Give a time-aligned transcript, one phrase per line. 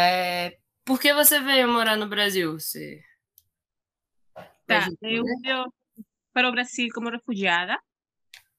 [0.00, 2.52] É, por que você veio morar no Brasil?
[2.52, 3.02] Você...
[4.66, 5.42] Tá, eu vim
[6.32, 7.78] para o Brasil como refugiada.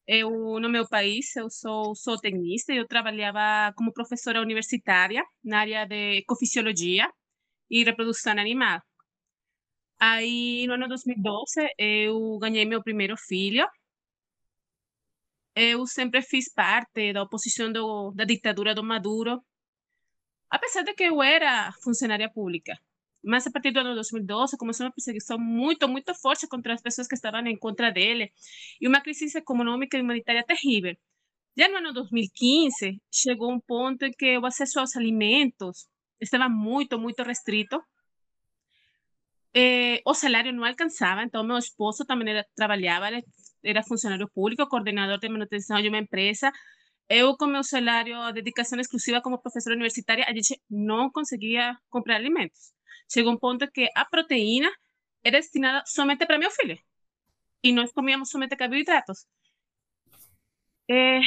[0.06, 5.86] Eu, no meu país, eu sou zootecnista e eu trabalhava como professora universitária na área
[5.86, 7.10] de ecofisiologia
[7.69, 8.82] e reprodução animal.
[10.00, 13.68] Aí, no ano 2012, eu ganhei meu primeiro filho.
[15.55, 19.42] Eu sempre fiz parte da oposição do, da ditadura do Maduro,
[20.52, 22.78] apesar de que eu era funcionária pública.
[23.23, 27.08] Mas a partir do ano 2012 começou uma perseguição muito, muito forte contra as pessoas
[27.08, 28.32] que estavam em contra dele
[28.80, 30.96] e uma crise econômica e humanitária terrível.
[31.58, 35.88] Já no ano 2015, chegou um ponto em que o acesso aos alimentos
[36.20, 37.82] estava muito, muito restrito.
[39.54, 42.46] Eh, o salário não alcançava, então meu esposo também era,
[43.63, 46.52] era funcionário público, coordenador de manutenção de uma empresa.
[47.14, 52.72] Eu, com meu salário, dedicação exclusiva como professora universitária, a gente não conseguia comprar alimentos.
[53.12, 54.72] Chegou um ponto que a proteína
[55.22, 56.77] era destinada somente para meu filho.
[57.62, 59.26] E nós comíamos somente carboidratos.
[60.90, 61.20] É,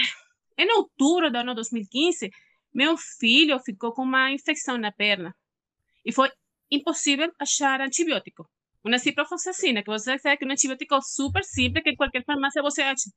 [0.56, 2.30] em outubro do ano 2015,
[2.72, 5.36] meu filho ficou com uma infecção na perna.
[6.02, 6.30] E foi
[6.70, 8.48] impossível achar antibiótico.
[8.82, 12.62] Uma ciprofloxacina, que você sabe que é um antibiótico super simples que em qualquer farmácia
[12.62, 13.10] você acha.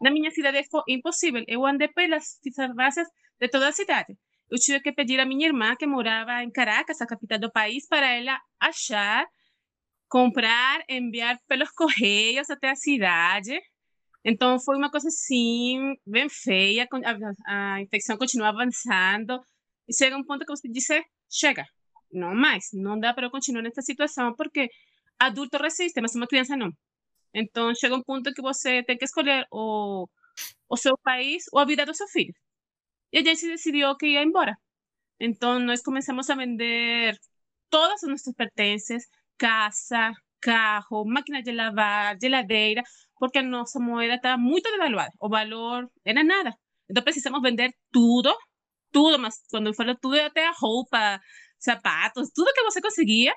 [0.00, 1.44] Na minha cidade foi impossível.
[1.48, 3.08] Eu andei pelas farmácias
[3.40, 4.16] de toda a cidade
[4.50, 7.86] eu tive que pedir a minha irmã, que morava em Caracas, a capital do país,
[7.88, 9.26] para ela achar,
[10.08, 13.58] comprar, enviar pelos correios até a cidade.
[14.24, 16.86] Então foi uma coisa assim, bem feia,
[17.46, 19.40] a, a infecção continua avançando,
[19.88, 20.86] e chega um ponto que você diz:
[21.30, 21.64] chega,
[22.12, 24.68] não mais, não dá para eu continuar nessa situação, porque
[25.18, 26.70] adulto resiste, mas uma criança não.
[27.36, 30.08] Então chega um ponto que você tem que escolher o,
[30.70, 32.34] o seu país ou a vida do seu filho.
[33.12, 34.54] E a gente decidiu que ia embora.
[35.20, 37.16] Então, nós começamos a vender
[37.70, 39.04] todas as nossas pertences,
[39.38, 42.82] casa, carro, máquina de lavar, geladeira,
[43.18, 45.10] porque a nossa moeda estava muito devaluada.
[45.20, 46.52] O valor era nada.
[46.90, 48.34] Então, precisamos vender tudo,
[48.92, 51.20] tudo, mas quando eu falo tudo, até a roupa,
[51.58, 53.34] sapatos, tudo que você conseguia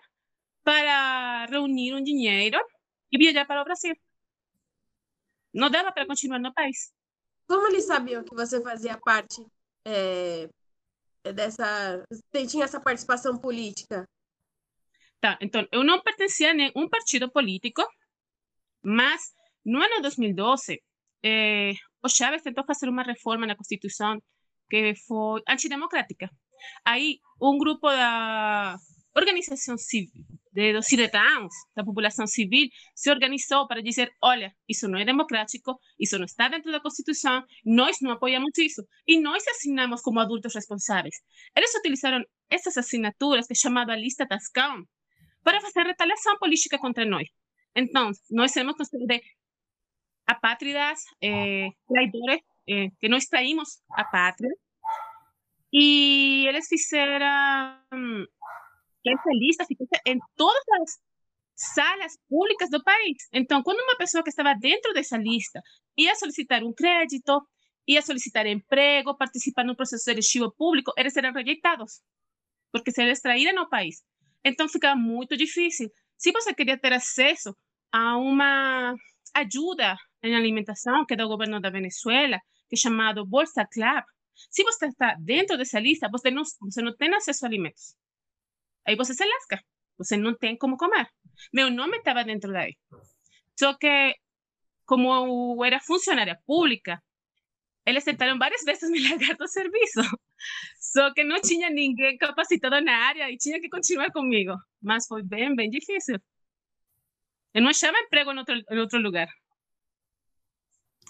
[0.63, 2.59] para reunir um dinheiro
[3.11, 3.95] e viajar para o Brasil.
[5.53, 6.93] Não dava para continuar no país.
[7.47, 9.43] Como eles sabiam que você fazia parte
[9.85, 10.47] é,
[11.33, 12.03] dessa.
[12.47, 14.07] tinha essa participação política?
[15.19, 17.85] Tá, então, eu não pertencia a nenhum partido político,
[18.81, 19.33] mas
[19.65, 20.81] no ano 2012,
[21.23, 24.21] eh, o Chávez tentou fazer uma reforma na Constituição
[24.69, 26.29] que foi antidemocrática.
[26.85, 28.77] Aí, um grupo da
[29.15, 34.99] organização civil, de, dos cidadãos, da população civil, se organizou para dizer: olha, isso não
[34.99, 38.83] é democrático, isso não está dentro da Constituição, nós não apoiamos isso.
[39.07, 41.15] E nós assinamos como adultos responsáveis.
[41.55, 44.83] Eles utilizaram essas assinaturas, que é chamada lista Tascão,
[45.43, 47.27] para fazer retaliação política contra nós.
[47.75, 49.21] Então, nós temos considerado
[50.27, 54.49] apátridas, eh, traidores, eh, que nós traímos a pátria,
[55.71, 57.85] e eles fizeram
[59.13, 60.99] essa lista fica em todas as
[61.55, 63.17] salas públicas do país.
[63.33, 65.61] Então, quando uma pessoa que estava dentro dessa lista
[65.97, 67.41] ia solicitar um crédito,
[67.87, 72.01] ia solicitar emprego, participar no processo seletivo público, eles eram rejeitados,
[72.71, 74.01] porque se eles traíram ao país.
[74.43, 75.89] Então, fica muito difícil.
[76.17, 77.55] Se você queria ter acesso
[77.91, 78.95] a uma
[79.33, 82.39] ajuda em alimentação, que é do governo da Venezuela,
[82.69, 84.03] que é chamado Bolsa Club,
[84.49, 87.95] se você está dentro dessa lista, você não, você não tem acesso a alimentos.
[88.85, 89.61] Aí você se lasca.
[89.97, 91.07] Você não tem como comer.
[91.53, 92.77] Meu nome estava dentro daí.
[93.57, 94.15] Só que,
[94.85, 97.01] como era funcionária pública,
[97.85, 100.01] eles tentaram várias vezes me largar do serviço.
[100.79, 104.53] Só que não tinha ninguém capacitado na área e tinha que continuar comigo.
[104.81, 106.17] Mas foi bem, bem difícil.
[107.53, 109.27] Eu não achava emprego em outro, em outro lugar.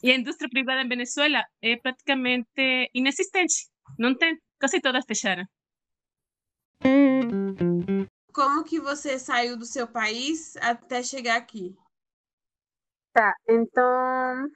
[0.01, 3.67] E a indústria privada em Venezuela é praticamente inexistente.
[3.97, 5.45] Não tem, quase todas fecharam.
[8.33, 11.75] Como que você saiu do seu país até chegar aqui?
[13.11, 14.47] Tá, então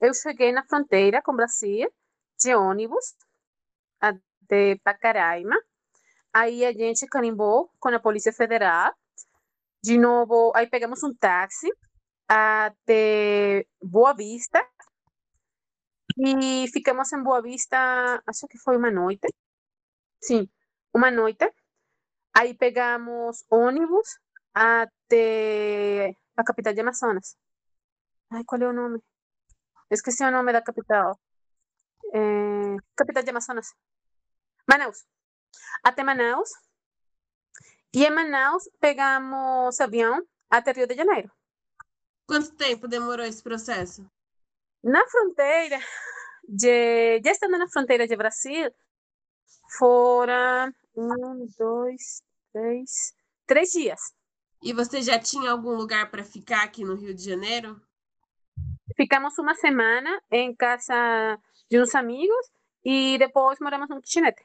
[0.00, 1.88] eu cheguei na fronteira com o Brasil
[2.38, 3.14] de ônibus
[4.00, 5.56] até Pacaraima.
[6.32, 8.94] Aí a gente carimbou com a Polícia Federal.
[9.82, 11.68] De novo, aí pegamos um táxi
[12.28, 14.64] até Boa Vista.
[16.18, 19.26] E ficamos em Boa Vista, acho que foi uma noite.
[20.22, 20.48] Sim,
[20.94, 21.50] uma noite.
[22.34, 24.18] Aí pegamos ônibus
[24.54, 27.36] até a capital de Amazonas.
[28.30, 29.02] Ai, qual é o nome?
[29.90, 31.18] Esqueci o nome da capital.
[32.14, 32.76] É...
[32.96, 33.74] Capital de Amazonas.
[34.68, 35.04] Manaus.
[35.84, 36.50] até Manaus.
[37.92, 41.30] E em Manaus pegamos avião até Rio de Janeiro.
[42.26, 44.08] Quanto tempo demorou esse processo?
[44.82, 45.80] Na fronteira,
[46.48, 48.70] de, já estando na fronteira de Brasil,
[49.78, 52.22] foram um, dois,
[52.52, 53.14] três,
[53.46, 54.00] três dias.
[54.62, 57.80] E você já tinha algum lugar para ficar aqui no Rio de Janeiro?
[58.96, 61.38] Ficamos uma semana em casa
[61.70, 62.50] de uns amigos
[62.84, 64.42] e depois moramos no kitchenete.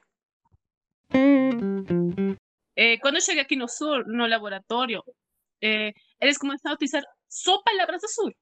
[2.76, 5.02] Eh, quando eu cheguei aqui no Sul, no laboratório,
[5.62, 8.32] eh, eles começaram a utilizar só palavras do Sul.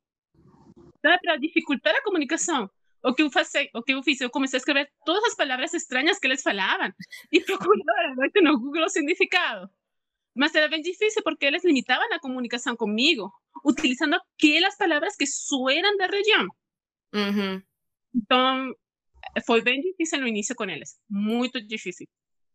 [1.01, 2.69] Para dificultar a comunicação.
[3.05, 5.75] O que eu fiz, o que eu fiz, eu comecei a escrever todas as palavras
[5.75, 6.91] estranhas que eles falavam
[7.31, 9.69] e procurava no Google o significado.
[10.35, 13.31] Mas era bem difícil porque eles limitavam a comunicação comigo,
[13.63, 16.49] utilizando aquelas palavras que só eram da região.
[17.15, 17.63] Uhum.
[18.15, 18.75] Então,
[19.45, 20.99] foi bem difícil no início com eles.
[21.09, 22.09] Muito difícil.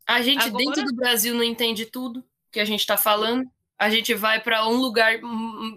[0.07, 0.65] A gente Agora...
[0.65, 3.47] dentro do Brasil não entende tudo que a gente está falando.
[3.77, 5.19] A gente vai para um lugar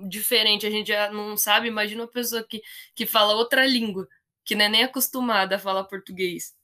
[0.08, 1.68] diferente, a gente já não sabe.
[1.68, 2.62] Imagina uma pessoa que,
[2.94, 4.08] que fala outra língua
[4.44, 6.54] que não é nem acostumada a falar português.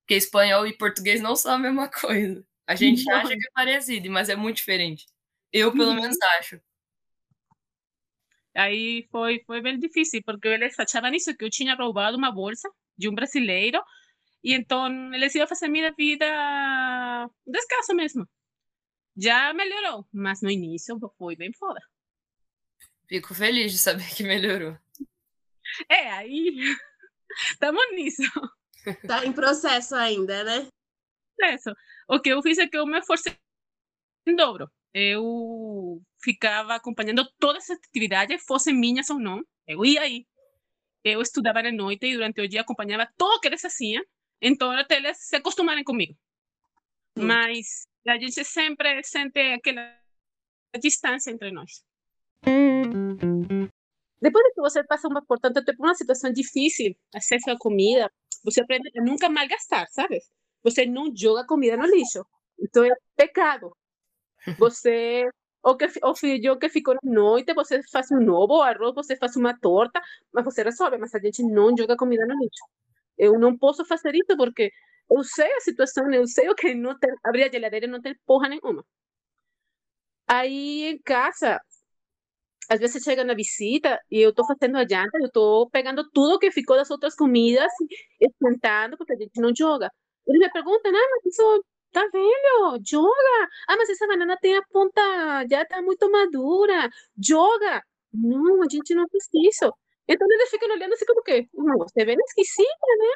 [0.00, 2.46] Porque espanhol e português não são a mesma coisa.
[2.66, 3.16] A gente não.
[3.16, 5.06] acha que é parecido, mas é muito diferente.
[5.52, 5.96] Eu, pelo uhum.
[5.96, 6.60] menos, acho.
[8.54, 12.68] Aí foi, foi bem difícil, porque eles achavam isso, que eu tinha roubado uma bolsa
[12.96, 13.82] de um brasileiro,
[14.42, 16.26] e então eles iam fazer minha vida
[17.46, 18.26] descaso mesmo.
[19.16, 21.80] Já melhorou, mas no início foi bem foda.
[23.08, 24.76] Fico feliz de saber que melhorou.
[25.88, 26.76] É, aí
[27.52, 28.22] Estamos nisso.
[29.06, 30.68] Tá em processo ainda, né?
[31.36, 31.70] Processo.
[32.08, 33.36] O que eu fiz é que eu me esforcei
[34.26, 34.70] em dobro.
[34.94, 39.44] Eu ficava acompanhando todas as atividades, fossem minhas ou não.
[39.66, 40.26] Eu ia aí.
[41.04, 44.02] Eu estudava na noite e durante o dia acompanhava tudo que eles faziam.
[44.40, 46.16] Então, até eles se acostumarem comigo.
[47.16, 47.24] Sim.
[47.24, 49.98] Mas a gente sempre sente aquela
[50.80, 51.84] distância entre nós.
[54.20, 58.10] Depois de que você passa uma, por tanto tempo uma situação difícil, acesso à comida,
[58.44, 60.20] você aprende a nunca malgastar, sabe?
[60.62, 62.24] Você não joga comida no lixo.
[62.60, 63.76] Então é pecado.
[64.58, 65.28] Você
[65.62, 69.34] o que o filho que ficou na noite, você faz um novo arroz, você faz
[69.34, 70.00] uma torta,
[70.32, 72.64] mas você resolve, mas a gente não joga comida no lixo.
[73.18, 74.70] Eu não posso fazer isso porque
[75.10, 78.14] eu sei a situação, eu sei o que não tem, abrir a geladeira não tem
[78.26, 78.84] porra nenhuma.
[80.28, 81.60] Aí em casa,
[82.68, 86.38] às vezes chega na visita e eu estou fazendo a janta, eu estou pegando tudo
[86.38, 87.70] que ficou das outras comidas,
[88.20, 89.90] esquentando, porque a gente não joga.
[90.26, 93.48] Eles me perguntam, ah, mas isso tá velho, joga.
[93.68, 95.00] Ah, mas essa banana tem a ponta,
[95.50, 96.90] já está muito madura,
[97.22, 97.82] joga.
[98.12, 99.72] Não, a gente não faz isso.
[100.08, 103.12] Então eles ficam olhando assim como que, você é esquisita, né?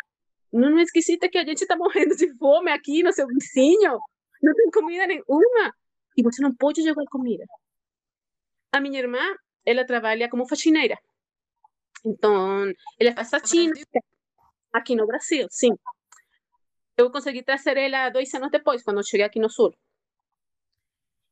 [0.53, 3.99] Não é esquisita que a gente está morrendo de fome aqui no seu vizinho,
[4.43, 5.75] não tem comida nenhuma.
[6.17, 7.45] E você não pode jogar comida.
[8.73, 9.35] A minha irmã,
[9.65, 10.97] ela trabalha como faxineira.
[12.05, 13.73] Então, ela faz faxina
[14.73, 15.71] aqui no Brasil, sim.
[16.97, 19.75] Eu consegui trazer ela dois anos depois, quando cheguei aqui no Sul.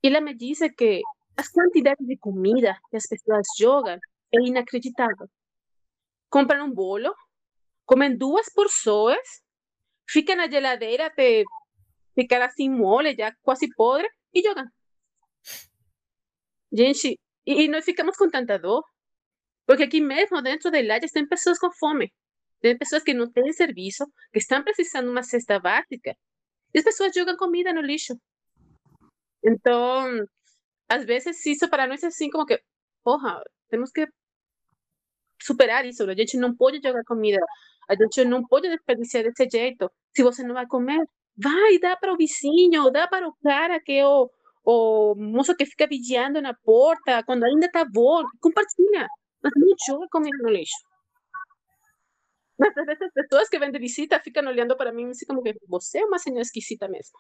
[0.02, 1.02] E ela me disse que
[1.36, 3.98] as quantidades de comida que as pessoas jogam
[4.34, 5.28] é inacreditável.
[6.30, 7.14] Compram um bolo,
[7.86, 9.42] comem duas porções,
[10.08, 11.44] ficam na geladeira até
[12.14, 14.66] ficar assim mole, já quase podre, e jogam.
[16.72, 17.18] Gente,
[17.52, 18.84] e, e ficamos com tanta dor,
[19.66, 22.12] porque aqui mesmo, dentro de lajes, tem pessoas com fome.
[22.60, 26.16] Tem pessoas que não têm serviço, que estão precisando de cesta básica.
[26.74, 28.14] E as pessoas jogam comida no lixo.
[29.44, 30.26] Então,
[30.88, 32.60] às vezes, isso para nós é assim como que,
[33.04, 34.06] porra, temos que
[35.40, 36.02] superar isso.
[36.04, 37.38] A gente não pode jogar comida.
[37.88, 39.90] A gente não pode desperdiciar desse jeito.
[40.14, 41.04] Se você não vai comer,
[41.36, 44.30] vai, dá para o vizinho, dá para o cara que o,
[44.70, 49.08] o moço que fica vigiando na porta, quando ainda está bom, compartilha.
[49.42, 50.76] Mas não joga comida no lixo.
[52.58, 55.42] Mas às vezes as pessoas que vêm de visita ficam olhando para mim assim como
[55.42, 57.18] que você é uma senhora esquisita mesmo.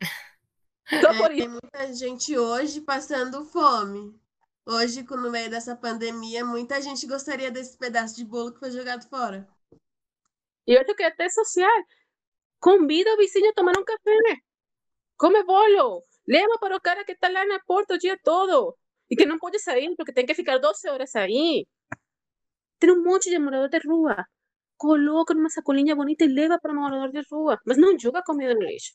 [1.00, 1.40] Só é, por isso.
[1.40, 4.14] Tem muita gente hoje passando fome.
[4.66, 9.08] Hoje, no meio dessa pandemia, muita gente gostaria desse pedaço de bolo que foi jogado
[9.08, 9.48] fora.
[10.66, 11.70] E eu acho que é até social.
[12.60, 14.12] Convida o vizinho a tomar um café.
[15.16, 16.04] Come bolo.
[16.26, 18.76] Leva para o cara que está lá na porta o dia todo
[19.10, 21.66] e que não pode sair porque tem que ficar 12 horas aí.
[22.78, 24.26] Tem um monte de morador de rua.
[24.76, 27.58] Coloca numa sacolinha bonita e leva para o morador de rua.
[27.64, 28.92] Mas não joga comida no lixo.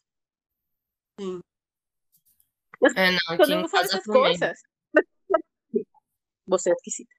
[1.20, 1.40] Sim.
[2.82, 4.60] Mas, é, não, quando eu falo essas coisas,
[6.48, 7.14] você é esquisita.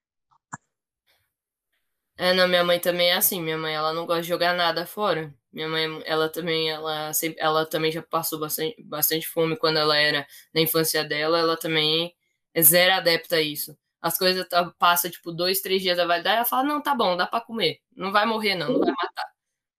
[2.17, 3.41] É, não, minha mãe também é assim.
[3.41, 5.33] Minha mãe, ela não gosta de jogar nada fora.
[5.53, 9.95] Minha mãe, ela também, ela, sempre, ela também já passou bastante, bastante fome quando ela
[9.97, 11.37] era na infância dela.
[11.39, 12.13] Ela também
[12.53, 13.77] é zero adepta a isso.
[14.01, 17.15] As coisas tá, passam, tipo, dois, três dias da validade, ela fala, não, tá bom,
[17.15, 17.79] dá pra comer.
[17.95, 19.25] Não vai morrer, não, não vai matar.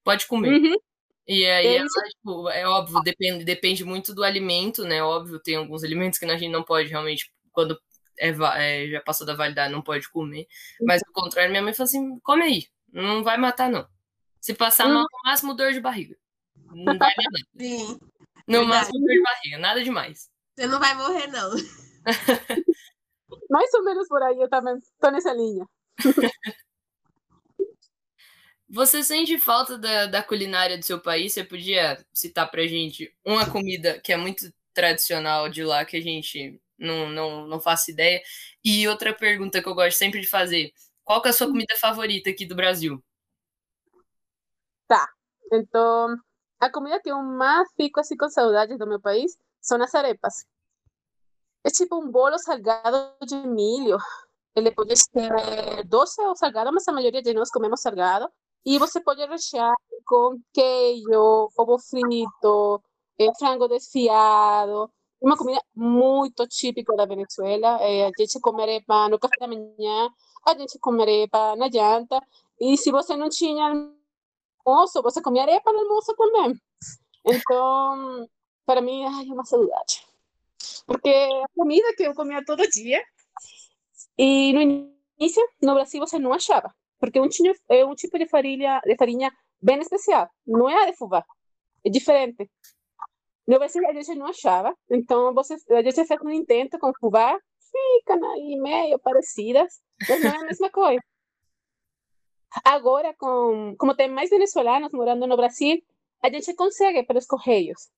[0.03, 0.49] Pode comer.
[0.49, 0.75] Uhum.
[1.27, 5.03] E aí, é, ela, tipo, é óbvio, depende, depende muito do alimento, né?
[5.03, 7.79] Óbvio, tem alguns alimentos que a gente não pode realmente, quando
[8.19, 10.47] é, é, já passou da validade, não pode comer.
[10.81, 13.87] Mas ao contrário, minha mãe falou assim: come aí, não vai matar, não.
[14.45, 16.15] Se passar mal, no máximo dor de barriga.
[16.71, 17.39] Não vai nada.
[17.57, 17.99] Sim.
[18.47, 18.67] No verdade.
[18.67, 20.29] máximo dor de barriga, nada demais.
[20.55, 21.49] Você não vai morrer, não.
[23.49, 25.65] Mais ou menos por aí, eu também tô nessa linha.
[28.69, 31.33] Você sente falta da, da culinária do seu país?
[31.33, 36.01] Você podia citar pra gente uma comida que é muito tradicional de lá, que a
[36.01, 38.21] gente não, não, não faça ideia?
[38.63, 40.71] E outra pergunta que eu gosto sempre de fazer:
[41.03, 43.03] qual é a sua comida favorita aqui do Brasil?
[44.87, 45.07] Tá,
[45.51, 46.15] então
[46.59, 50.45] a comida que eu mais fico assim com saudade do meu país são as arepas.
[51.63, 53.97] É tipo um bolo salgado de milho.
[54.55, 58.29] Ele pode ser doce ou salgado, mas a maioria de nós comemos salgado.
[58.65, 59.73] E você pode rechear
[60.05, 62.81] com queijo, ovo frito,
[63.19, 64.89] eh, frango desfiado.
[65.21, 67.79] Uma comida muito típica da Venezuela.
[67.81, 70.09] Eh, a gente come arepa no café da manhã,
[70.47, 72.19] a gente come arepa na janta.
[72.59, 73.73] E se você não tinha
[74.65, 76.59] almoço, você comia arepa no almoço também.
[77.25, 78.27] Então,
[78.65, 80.05] para mim, ai, é uma saudade.
[80.85, 83.03] Porque a comida que eu comia todo dia.
[84.17, 87.19] E no início, no Brasil, você não achava porque
[87.69, 89.31] é um tipo de farinha, de
[89.61, 91.23] bem especial, não é a de fubá,
[91.83, 92.49] é diferente.
[93.47, 97.37] No Brasil a gente não achava, então você, a gente fez um intento com fubá,
[97.71, 101.01] ficam aí meio parecidas, mas não é a mesma coisa.
[102.63, 105.81] Agora, com, como tem mais venezuelanos morando no Brasil,
[106.21, 107.89] a gente consegue pelos correios.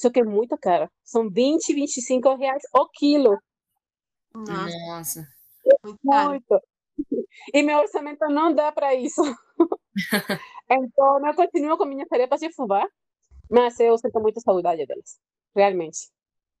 [0.00, 0.90] Só que é muito caro.
[1.04, 3.38] São 20, 25 reais o quilo.
[4.34, 5.26] Nossa.
[6.04, 6.60] Muito.
[7.54, 9.22] E meu orçamento não dá para isso.
[10.68, 12.86] então, eu continuo com minhas tarefas de fubá,
[13.48, 15.18] mas eu sinto muita saudade delas,
[15.56, 16.10] realmente.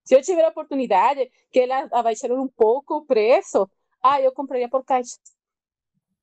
[0.04, 3.68] Se eu tiver a oportunidade que elas abaixaram um pouco o preço,
[4.02, 5.16] ah, eu compraria por caixa.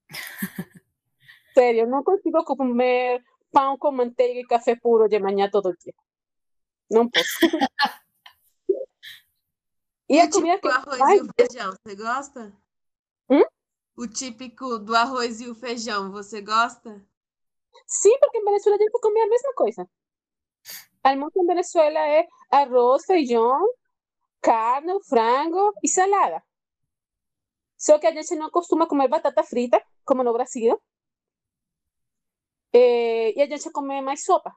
[1.58, 5.94] Sério, não consigo comer pão com manteiga e café puro de manhã todo dia.
[6.88, 7.26] Não posso.
[10.08, 12.54] e, a tipo comida que arroz e o feijão, você gosta?
[13.28, 13.44] Hum?
[13.98, 17.04] o típico do arroz e o feijão, você gosta?
[17.88, 19.90] Sim, porque em Venezuela a gente come a mesma coisa.
[21.04, 23.68] Almoço em Venezuela é arroz, feijão,
[24.42, 26.44] carne, frango e salada.
[27.76, 30.80] Só que a gente não costuma comer batata frita, como no Brasil.
[32.74, 34.54] É, e a gente come mais sopa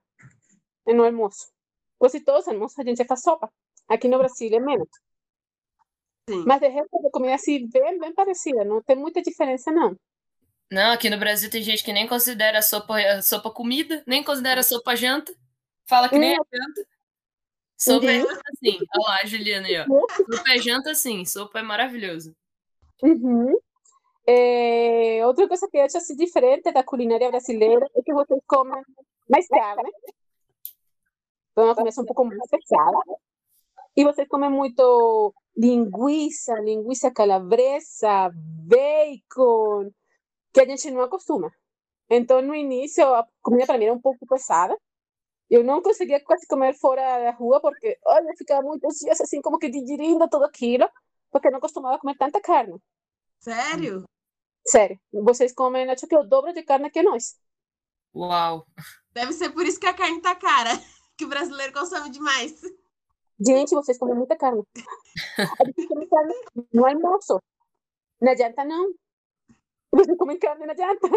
[0.86, 1.50] no almoço.
[1.98, 3.50] Quase todos os almoços a gente faz sopa.
[3.88, 4.88] Aqui no Brasil é menos.
[6.28, 6.44] Sim.
[6.46, 9.96] Mas de resto é comida assim, bem, bem parecida, não tem muita diferença, não.
[10.70, 14.94] Não, aqui no Brasil tem gente que nem considera sopa, sopa comida, nem considera sopa
[14.94, 15.34] janta.
[15.88, 16.88] Fala que nem é janta.
[17.76, 18.78] Sopa é janta sim.
[18.94, 19.84] Olha lá, Juliana aí, ó.
[19.84, 22.36] Sopa é janta sim, sopa é maravilhoso.
[23.02, 23.58] Uhum.
[24.26, 28.82] É, outra coisa que eu acho assim, diferente da culinária brasileira é que vocês comem
[29.28, 29.90] mais carne.
[31.52, 32.98] Então, uma comida um pouco mais pesada.
[33.96, 39.90] E vocês comem muito linguiça, linguiça calabresa, bacon,
[40.52, 41.52] que a gente não acostuma.
[42.08, 44.76] Então, no início, a comida para mim era um pouco pesada.
[45.48, 49.40] Eu não conseguia quase comer fora da rua, porque olha, eu ficava muitos dias assim,
[49.42, 50.88] como que digerindo tudo aquilo,
[51.30, 52.80] porque não costumava comer tanta carne.
[53.40, 54.04] Sério?
[54.66, 55.00] Sério.
[55.12, 57.38] Vocês comem, acho que o dobro de carne que nós.
[58.14, 58.66] Uau!
[59.12, 60.70] Deve ser por isso que a carne tá cara,
[61.16, 62.60] que o brasileiro consome demais.
[63.44, 64.62] Gente, vocês comem muita carne.
[65.38, 66.34] A gente come carne
[66.72, 67.40] no almoço.
[68.20, 68.92] Na janta, não.
[69.90, 71.08] Vocês comem carne na janta.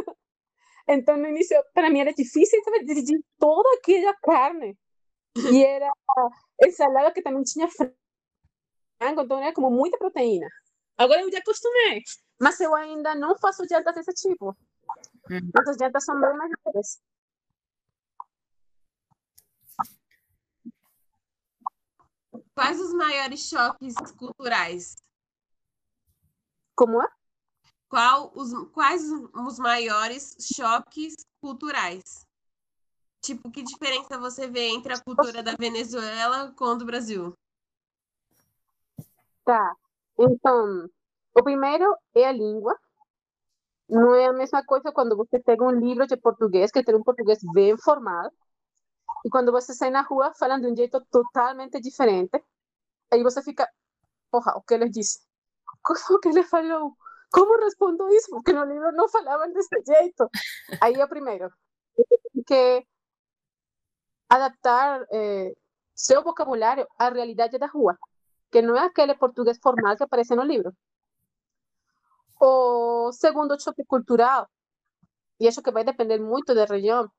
[0.88, 4.78] Então, no início, para mim era difícil sabe, dividir toda aquela carne.
[5.52, 5.90] E era
[6.62, 10.48] ensalada que também tinha frango, então era como muita proteína.
[10.98, 12.04] Agora eu já acostumei,
[12.40, 14.56] mas eu ainda não faço jantas desse tipo.
[15.30, 15.52] Uhum.
[15.68, 17.02] As jantas são bem mais leves.
[22.56, 24.96] Quais os maiores choques culturais?
[26.76, 27.08] Como é?
[27.90, 32.26] Qual os, quais os maiores choques culturais?
[33.22, 37.34] Tipo, que diferença você vê entre a cultura da Venezuela com a do Brasil?
[39.46, 39.76] Tá.
[40.24, 40.90] Então,
[41.36, 42.78] o primeiro é a língua.
[43.90, 47.04] Não é a mesma coisa quando você pega um livro de português, que tem um
[47.04, 48.32] português bem formal,
[49.26, 52.44] E quando você sai na rua, falam de um jeito totalmente diferente.
[53.12, 53.70] Aí você fica,
[54.32, 55.20] porra, o que ele disse?
[55.84, 56.96] Como que ele falou?
[57.32, 58.30] Como respondo isso?
[58.32, 60.30] Porque no livro não falavam desse jeito.
[60.82, 61.52] Aí é o primeiro.
[62.48, 62.86] Que
[64.30, 65.54] adaptar eh,
[65.96, 67.98] seu vocabulário à realidade da rua,
[68.54, 70.72] que não é aquele português formal que aparece no livro.
[72.40, 74.48] O segundo choque cultural,
[75.40, 77.10] e acho que vai depender muito da região,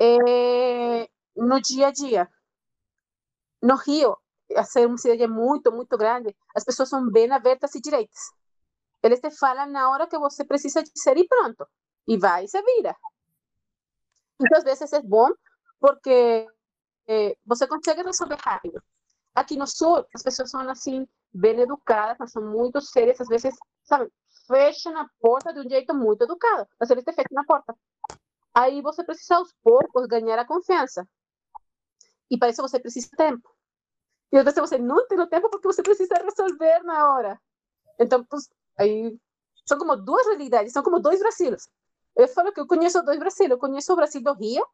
[0.00, 2.28] é no dia a dia.
[3.60, 4.16] No Rio,
[4.56, 8.22] a ser uma cidade muito, muito grande, as pessoas são bem abertas e direitas.
[9.02, 11.66] Eles te falam na hora que você precisa dizer e pronto.
[12.06, 12.94] E vai e se vira.
[14.40, 15.30] Muitas vezes é bom
[15.80, 16.46] porque
[17.08, 18.82] eh, você consegue resolver rápido.
[19.34, 23.54] Aqui no sul, as pessoas são assim, bem educadas, mas são muito sérias, às vezes,
[23.82, 24.10] sabe,
[24.46, 27.74] fecham a porta de um jeito muito educado, mas eles te fecham a porta.
[28.54, 31.08] Aí você precisa, aos poucos, ganhar a confiança.
[32.30, 33.48] E para isso você precisa de tempo.
[34.30, 37.40] E às vezes você não tem o tempo porque você precisa resolver na hora.
[37.98, 38.48] Então, pues,
[38.78, 39.18] aí
[39.66, 41.68] são como duas realidades, são como dois Brasilos.
[42.16, 43.48] Eu falo que eu conheço dois Brasil.
[43.48, 44.66] Eu conheço o Brasil do Rio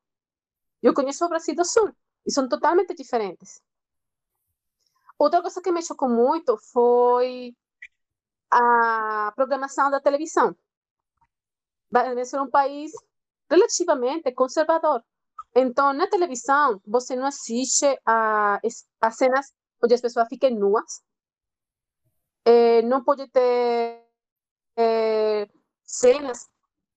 [0.83, 1.93] e eu conheço o Brasil do Sul.
[2.27, 3.61] E são totalmente diferentes.
[5.19, 7.55] Outra coisa que me chocou muito foi
[8.51, 10.57] a programação da televisão.
[11.91, 12.93] Venezuela é um país
[13.51, 15.03] relativamente conservador.
[15.55, 18.61] Então, na televisão, você não assiste a,
[19.01, 21.03] a cenas onde as pessoas fiquem nuas.
[22.45, 24.05] É, não pode ter
[24.77, 25.49] é,
[25.83, 26.47] cenas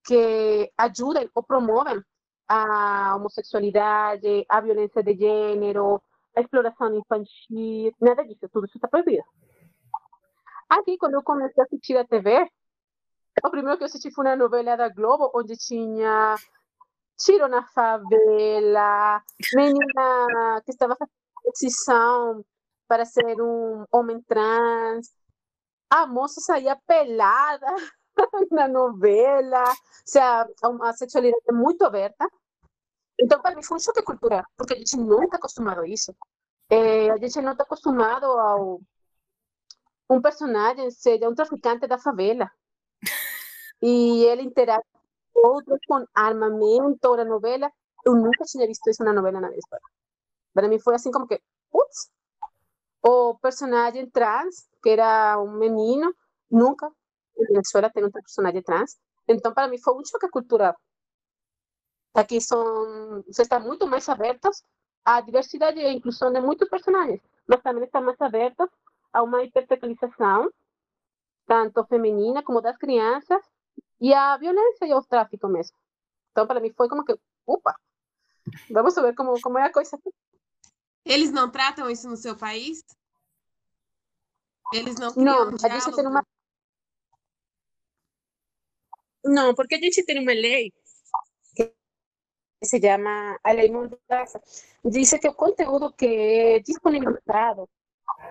[0.05, 2.01] que ajudem ou promovem
[2.47, 6.01] a homossexualidade, a violência de gênero,
[6.35, 9.23] a exploração infantil, nada disso, tudo isso está proibido.
[10.69, 12.47] Aqui, quando eu comecei a assistir a TV,
[13.43, 16.35] o primeiro que eu assisti foi uma novela da Globo, onde tinha
[17.17, 19.21] tiro na favela,
[19.53, 22.45] menina que estava fazendo decisão
[22.87, 25.07] para ser um homem trans.
[25.89, 27.67] A moça saía pelada
[28.51, 30.47] na novela, ou seja,
[30.83, 32.27] a sexualidade é muito aberta.
[33.19, 36.15] Então, para mim, foi um choque cultural, porque a gente não está acostumado a isso.
[36.69, 38.81] É, a gente não está acostumado ao
[40.09, 42.49] um personagem ser um traficante da favela
[43.81, 44.83] e ele interage
[45.33, 47.71] com outros com armamento na novela.
[48.05, 49.85] Eu nunca tinha visto isso na novela na história.
[50.53, 52.09] Para mim foi assim como que, putz,
[53.03, 56.13] o personagem trans, que era um menino,
[56.49, 56.91] nunca
[57.37, 58.97] em Venezuela tem um personagem trans.
[59.27, 60.75] Então, para mim, foi um choque cultural.
[62.13, 64.63] Aqui são, você está muito mais abertos
[65.05, 68.67] à diversidade e à inclusão de muitos personagens, mas também está mais abertos
[69.13, 70.51] a uma hipersexualização,
[71.45, 73.41] tanto feminina como das crianças,
[73.99, 75.77] e a violência e o tráfico mesmo.
[76.31, 77.75] Então, para mim, foi como que, opa,
[78.69, 79.97] vamos ver como, como é a coisa.
[81.05, 82.83] Eles não tratam isso no seu país?
[84.73, 86.25] Eles não Não, a gente tem uma...
[89.23, 90.73] Não, porque a gente tem uma lei
[92.61, 94.41] se llama a lei Mordaza,
[94.83, 97.67] dice que o conteúdo que é disponibilizado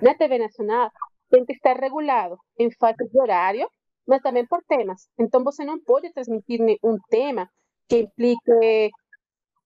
[0.01, 0.91] na TV nacional
[1.29, 3.69] tem que estar regulado em faixas de horário,
[4.07, 5.09] mas também por temas.
[5.19, 7.49] Então, você não pode transmitir um tema
[7.89, 8.91] que implique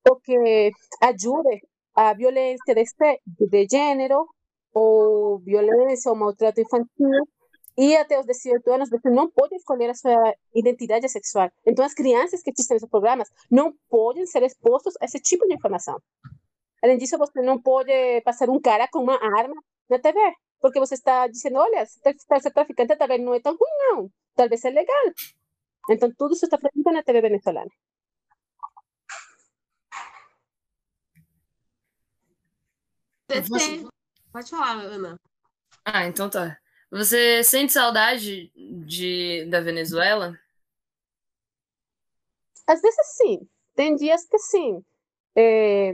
[0.08, 1.60] ou que ajude
[1.94, 2.84] a violência de,
[3.48, 4.26] de gênero
[4.74, 7.26] ou violência ou maltrato infantil
[7.76, 11.50] e até os 18 anos você não pode escolher a sua identidade sexual.
[11.66, 15.54] Então, as crianças que assistem esses programas não podem ser expostos a esse tipo de
[15.54, 16.00] informação.
[16.82, 19.54] Além disso, você não pode passar um cara com uma arma
[19.88, 20.18] na TV,
[20.60, 24.10] porque você está dizendo, olha, ser traficante talvez não é tão ruim, não.
[24.34, 25.04] Talvez é legal.
[25.90, 27.70] Então, tudo isso está proibido na TV venezuelana.
[33.48, 33.86] Você...
[34.32, 35.16] Pode falar, Ana.
[35.84, 36.58] Ah, então tá.
[36.94, 38.52] Você sente saudade
[38.86, 40.38] de, da Venezuela?
[42.64, 43.48] Às vezes sim.
[43.74, 44.80] Tem dias que sim.
[45.34, 45.90] É,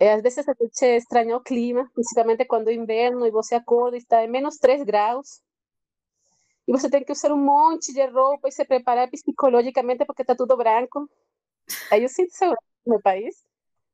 [0.00, 3.96] é, às vezes a gente estranha o clima, principalmente quando é inverno e você acorda
[3.96, 5.40] e está em menos 3 graus.
[6.66, 10.34] E você tem que usar um monte de roupa e se preparar psicologicamente porque está
[10.34, 11.08] tudo branco.
[11.92, 13.46] Aí eu sinto saudade no meu país.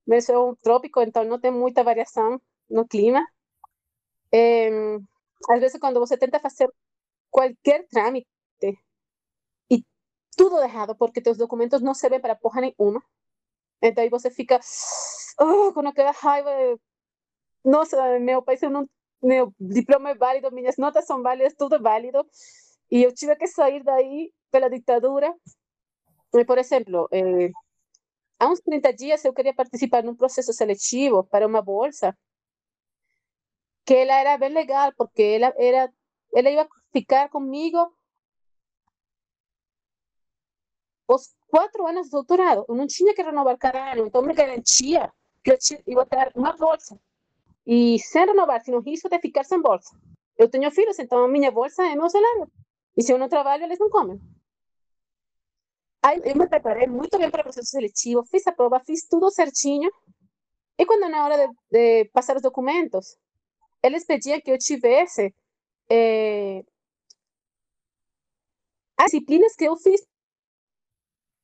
[0.06, 3.22] Mas é um trópico, então não tem muita variação no clima.
[4.32, 4.70] É,
[5.48, 6.68] às vezes, quando você tenta fazer
[7.31, 8.27] qualquer trâmite
[9.70, 9.85] e
[10.37, 13.03] tudo errado, porque teus documentos não servem para porra nenhuma,
[13.83, 14.59] então aí você fica
[15.40, 16.51] oh, com aquela raiva.
[17.64, 18.88] Nossa, meu país, não,
[19.22, 22.27] meu diploma é válido, minhas notas são válidas, tudo é válido.
[22.90, 25.33] E eu tive que sair daí pela ditadura.
[26.46, 27.51] Por exemplo, eh,
[28.38, 32.16] há uns 30 dias eu queria participar num processo seletivo para uma bolsa,
[33.88, 35.90] que ela era bem legal, porque ela, era,
[36.35, 37.79] ela ia ficar comigo
[41.09, 42.66] os quatro anos de doutorado.
[42.68, 45.11] Eu não tinha que renovar cada ano, então me garantia
[45.42, 47.01] que eu ia ter uma bolsa.
[47.66, 49.98] E sem renovar, sem o risco de ficar sem bolsa.
[50.37, 52.46] Eu tenho filhos, então a minha bolsa é meu salário.
[52.94, 54.20] E se eu não trabalho, eles não comem.
[56.03, 59.31] Aí eu me preparei muito bem para o processo seletivo, fiz a prova, fiz tudo
[59.31, 59.90] certinho.
[60.79, 63.16] E quando na hora de, de passar os documentos,
[63.82, 65.34] eles pediam que eu tivesse
[65.90, 66.64] é,
[68.98, 70.06] as disciplinas que eu fiz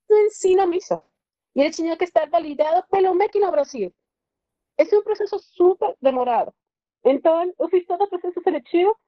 [0.08, 1.02] no ensino mismo.
[1.54, 3.94] Y ele tinha que estar validado pelo MEC no Brasil.
[4.76, 6.52] Esse é um processo super demorado.
[7.04, 8.98] Então, eu fiz todo o processo seletivo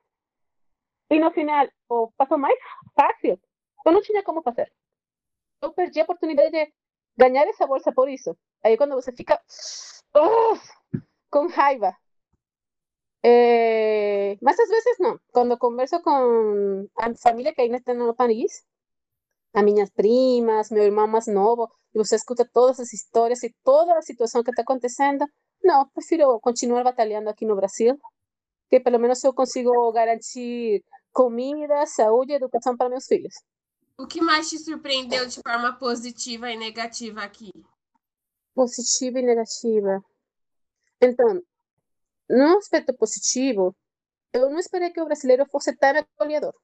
[1.11, 2.59] e no final, o passo mais
[2.95, 3.41] fácil,
[3.85, 4.73] eu não tinha como fazer.
[5.63, 6.73] Eu perdi a oportunidade de
[7.17, 8.37] ganhar essa bolsa por isso.
[8.63, 9.41] Aí quando você fica
[10.15, 10.57] oh,
[11.31, 11.97] com raiva.
[14.41, 15.19] Mas às vezes não.
[15.33, 18.65] Quando converso com a família que está no país,
[19.53, 23.97] a minhas primas, meu irmão mais novo, e você escuta todas as histórias e toda
[23.97, 25.25] a situação que está acontecendo,
[25.63, 27.99] não, prefiro continuar batalhando aqui no Brasil,
[28.69, 33.35] que pelo menos eu consigo garantir comida, saúde e educação para meus filhos.
[33.99, 37.51] O que mais te surpreendeu de forma positiva e negativa aqui?
[38.55, 40.05] Positiva e negativa.
[41.01, 41.43] Então,
[42.29, 43.75] no aspecto positivo,
[44.33, 46.55] eu não esperei que o brasileiro fosse tão acolhedor.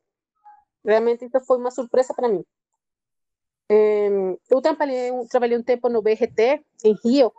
[0.84, 2.44] Realmente isso foi uma surpresa para mim.
[4.50, 7.32] eu trabalhei, trabalhei um tempo no BGT, em Rio,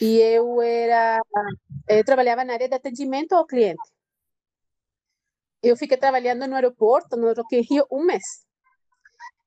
[0.00, 1.20] e eu era
[1.88, 3.82] eu trabalhava na área de atendimento ao cliente.
[5.62, 7.32] Eu fiquei trabalhando no aeroporto, no
[7.68, 8.49] Rio, um mês.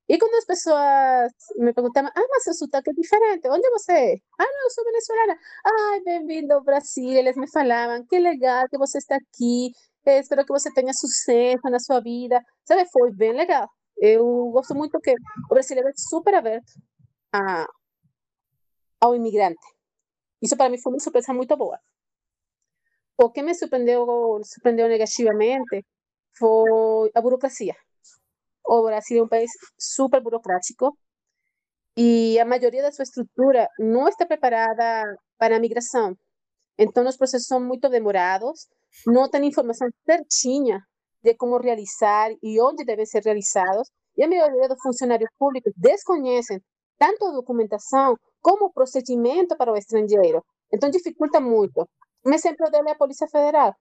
[0.10, 4.16] E quando as pessoas me perguntavam, ah, mas seu sotaque é diferente, onde você é?
[4.38, 5.38] Ah, não, eu sou venezuelana.
[5.66, 7.12] Ai, bem-vindo ao Brasil.
[7.12, 9.72] Eles me falavam, que legal que você está aqui,
[10.06, 12.42] espero que você tenha sucesso na sua vida.
[12.66, 13.68] Sabe, foi bem legal.
[13.98, 16.74] Eu gosto muito que o brasileiro é super aberto
[17.34, 17.66] a,
[19.00, 19.66] ao imigrante.
[20.42, 21.80] Isso para mim foi uma surpresa muito boa.
[23.18, 24.06] O que me surpreendeu,
[24.44, 25.86] surpreendeu negativamente
[26.38, 27.76] foi a burocracia.
[28.66, 30.98] O Brasil é um país super burocrático
[31.98, 36.18] e a maioria da sua estrutura não está preparada para a migração.
[36.78, 38.68] Então, os processos são muito demorados,
[39.06, 40.82] não tem informação certinha
[41.22, 46.62] de como realizar e onde devem ser realizados, e a maioria dos funcionários públicos desconhecem
[46.98, 50.44] tanto a documentação como o procedimento para o estrangeiro.
[50.72, 51.88] Então, dificulta muito.
[52.26, 53.76] Um exemplo dele é a Polícia Federal.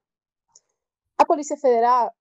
[1.18, 2.12] A Polícia Federal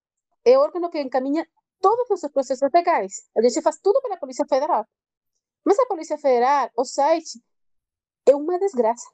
[0.45, 1.45] é o órgão que encaminha
[1.82, 3.30] todos os processos legais.
[3.38, 4.86] A gente faz tudo pela Polícia Federal.
[5.65, 7.39] Mas a Polícia Federal, o site,
[8.28, 9.08] é uma desgraça.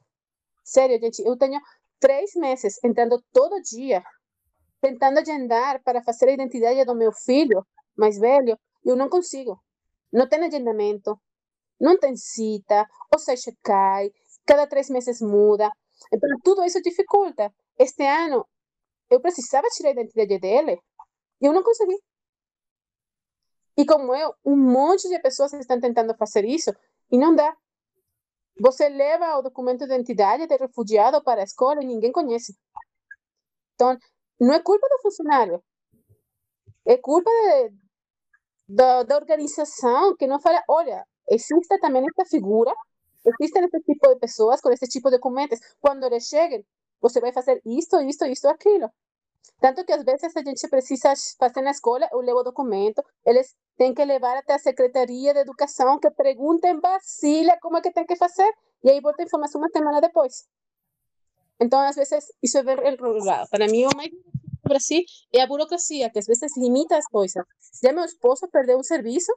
[0.64, 1.60] Sério, gente, eu tenho
[1.98, 4.02] três meses entrando todo dia
[4.80, 9.60] tentando agendar para fazer a identidade do meu filho mais velho, eu não consigo.
[10.12, 11.20] Não tem agendamento,
[11.80, 14.10] não tem cita, o site cai,
[14.46, 15.70] cada três meses muda.
[16.12, 17.52] Então, tudo isso dificulta.
[17.78, 18.46] Este ano,
[19.10, 20.80] eu precisava tirar a identidade dele
[21.40, 21.98] e eu não consegui.
[23.78, 26.72] E como eu, um monte de pessoas estão tentando fazer isso
[27.12, 27.56] e não dá.
[28.60, 32.58] Você leva o documento de identidade de refugiado para a escola e ninguém conhece.
[33.74, 33.96] Então,
[34.40, 35.62] não é culpa do funcionário.
[36.84, 37.72] É culpa de,
[38.68, 42.74] da, da organização que não fala, olha, existe também esta figura,
[43.24, 45.60] existe esse tipo de pessoas com esse tipo de documentos.
[45.80, 46.66] Quando eles cheguem,
[47.00, 48.90] você vai fazer isto, isto, isto, aquilo.
[49.60, 53.54] Tanto que às vezes a gente precisa fazer na escola, eu levo o documento, eles
[53.76, 57.92] têm que levar até a Secretaria de Educação que pergunta em Brasília como é que
[57.92, 58.50] tem que fazer,
[58.84, 60.46] e aí volta a informação uma semana depois.
[61.60, 63.48] Então, às vezes, isso é bem enrolado.
[63.50, 64.18] Para mim, o mais no
[64.62, 67.44] Brasil é a burocracia, que às vezes limita as coisas.
[67.82, 69.32] Já meu esposo perdeu um serviço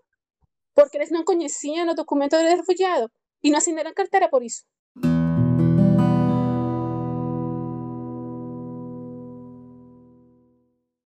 [0.75, 3.11] porque eles não conheciam o documento de refugiado
[3.43, 4.63] e não assinaram carteira por isso.